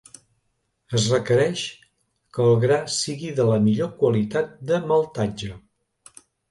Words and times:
Es 0.99 1.05
requereix 1.15 1.65
que 2.39 2.47
el 2.53 2.59
gra 2.65 2.81
sigui 2.97 3.31
de 3.43 3.49
la 3.53 3.61
millor 3.69 3.95
qualitat 4.03 4.61
de 4.73 4.85
maltatge. 4.93 5.57